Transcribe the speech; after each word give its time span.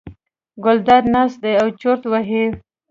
ګلداد 0.63 1.03
ناست 1.13 1.37
دی 1.43 1.53
او 1.61 1.67
چورت 1.79 2.03
وهي. 2.11 2.45